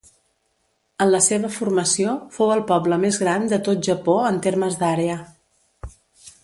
[1.05, 5.21] En la seva formació, fou el poble més gran de tot Japó en termes d'àrea.